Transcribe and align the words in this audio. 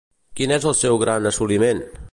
Quin 0.39 0.53
és 0.55 0.65
el 0.71 0.75
seu 0.79 0.99
gran 1.05 1.31
assoliment? 1.33 1.89